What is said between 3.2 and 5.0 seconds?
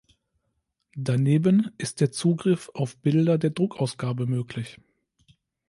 der Druckausgabe möglich.